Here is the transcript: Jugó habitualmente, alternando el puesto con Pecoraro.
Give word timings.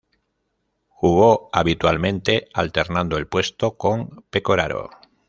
Jugó 0.87 1.51
habitualmente, 1.53 2.47
alternando 2.55 3.17
el 3.19 3.27
puesto 3.27 3.77
con 3.77 4.25
Pecoraro. 4.31 4.89